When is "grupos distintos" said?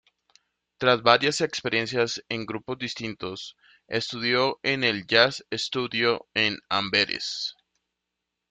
2.47-3.55